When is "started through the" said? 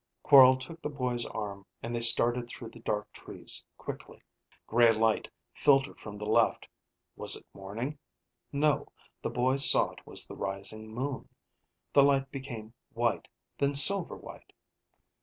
2.01-2.79